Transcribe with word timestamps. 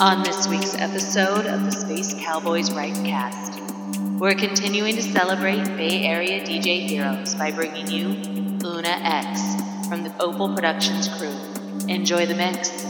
On 0.00 0.22
this 0.22 0.46
week's 0.46 0.76
episode 0.76 1.46
of 1.46 1.64
the 1.64 1.72
Space 1.72 2.14
Cowboys 2.14 2.70
Rightcast, 2.70 4.20
we're 4.20 4.36
continuing 4.36 4.94
to 4.94 5.02
celebrate 5.02 5.64
Bay 5.76 6.04
Area 6.04 6.40
DJ 6.40 6.86
heroes 6.86 7.34
by 7.34 7.50
bringing 7.50 7.88
you 7.88 8.10
Una 8.64 8.96
X 9.02 9.40
from 9.88 10.04
the 10.04 10.10
Opel 10.20 10.54
Productions 10.54 11.08
crew. 11.08 11.34
Enjoy 11.88 12.26
the 12.26 12.36
mix. 12.36 12.87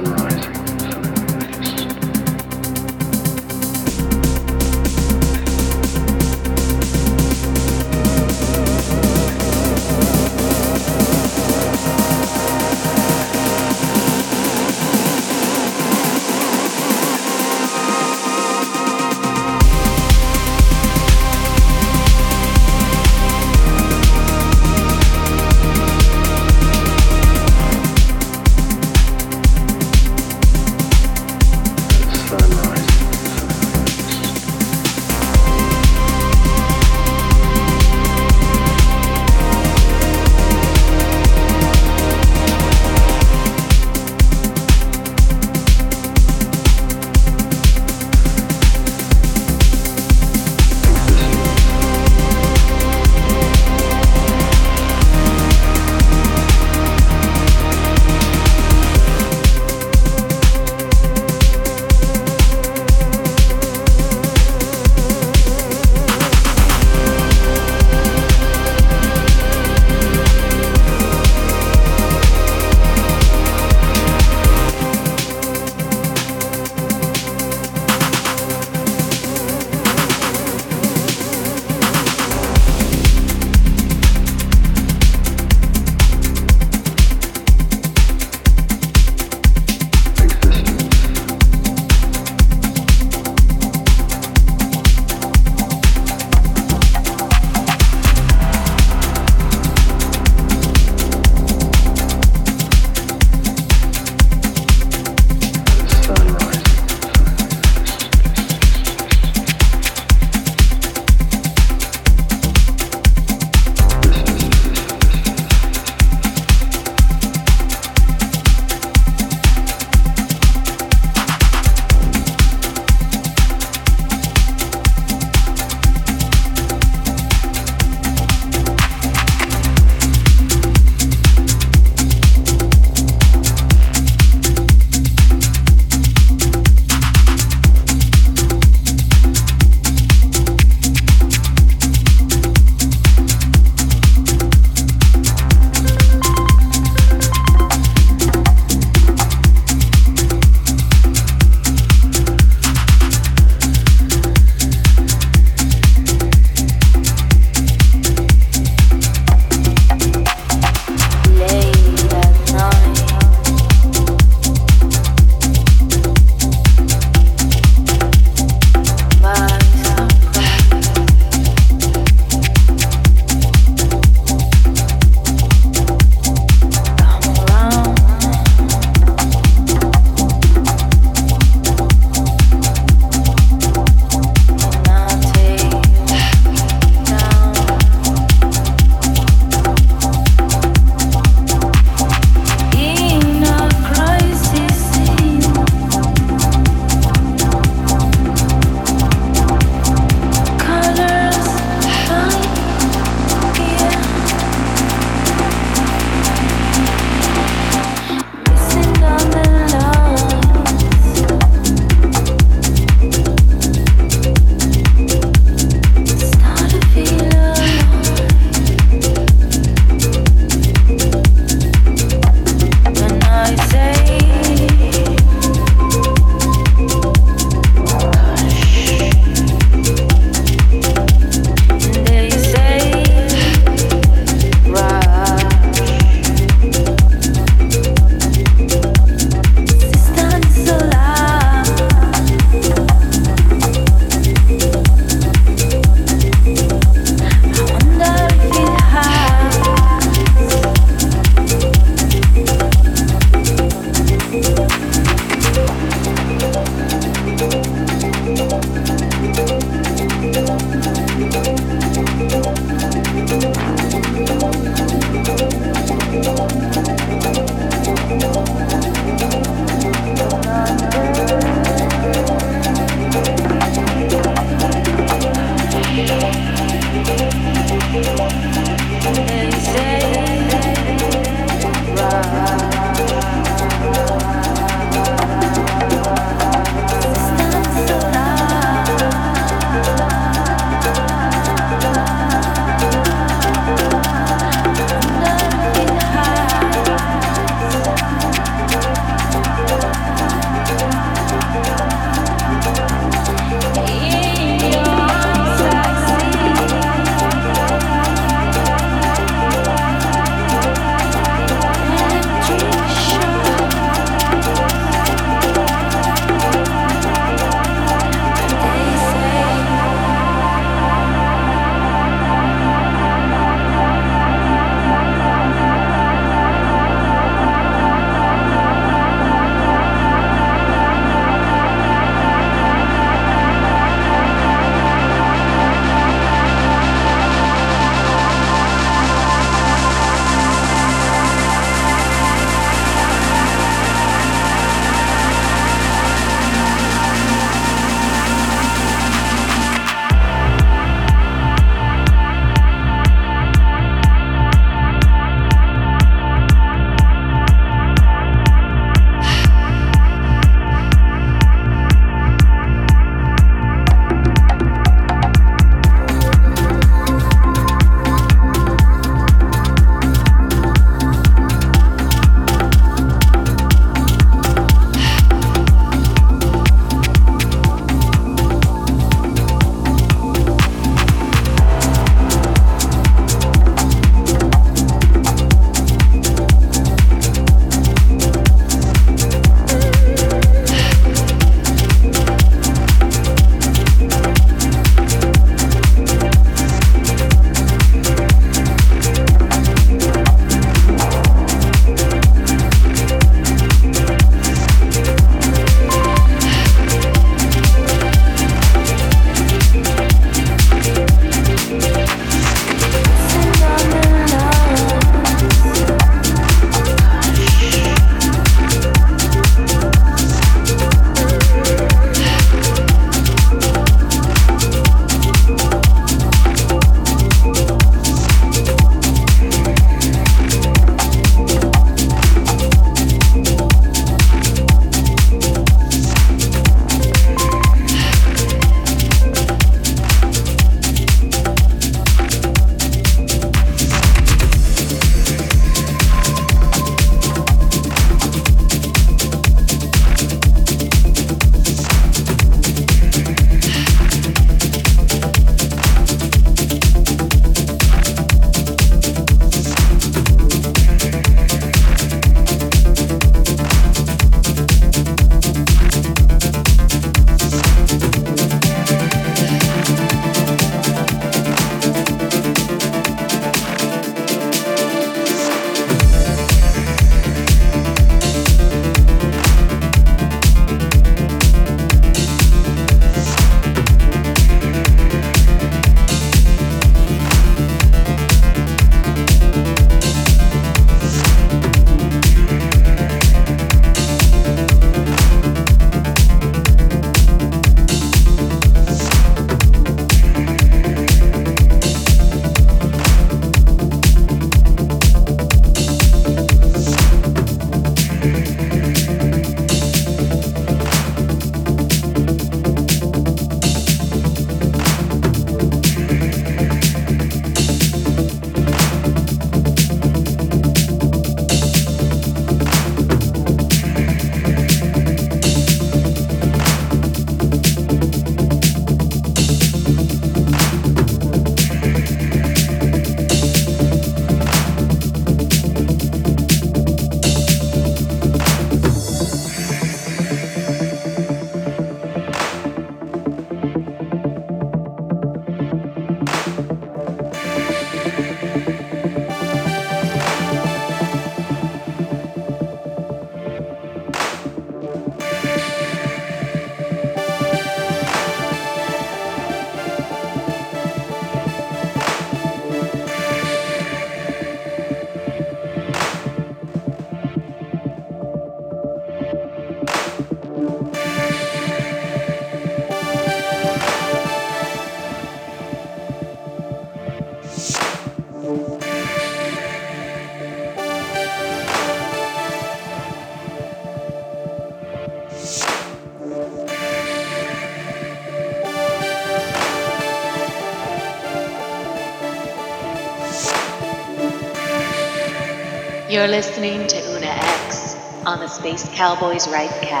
You're 596.11 596.27
listening 596.27 596.87
to 596.87 596.97
Una 597.15 597.27
X 597.27 597.95
on 598.25 598.41
the 598.41 598.47
Space 598.47 598.83
Cowboys 598.95 599.47
Rightcast. 599.47 599.79
Thank 599.87 600.00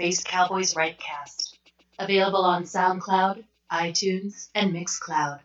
Space 0.00 0.24
Cowboys 0.24 0.72
Rightcast, 0.72 1.58
available 1.98 2.40
on 2.40 2.62
SoundCloud, 2.62 3.44
iTunes, 3.70 4.48
and 4.54 4.72
Mixcloud. 4.72 5.40